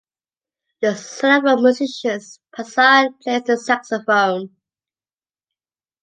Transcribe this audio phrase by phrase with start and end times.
[0.81, 4.49] The son of musicians, Passard plays the saxophone.